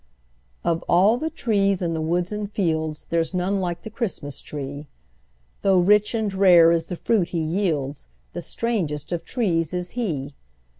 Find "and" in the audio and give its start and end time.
2.31-2.51, 6.15-6.33